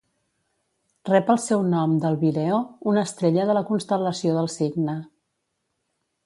[1.09, 2.57] Rep el seu nom d'Albireo,
[2.93, 4.97] una estrella de la constel·lació del Cigne.